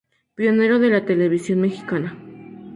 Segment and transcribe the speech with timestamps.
[0.33, 2.17] Pionero de la televisión mexicana.